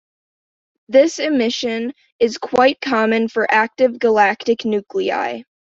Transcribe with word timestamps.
This 0.89 1.19
emission 1.19 1.93
is 2.19 2.39
quite 2.39 2.81
common 2.81 3.27
for 3.27 3.45
active 3.53 3.99
galactic 3.99 4.65
nuclei. 4.65 5.43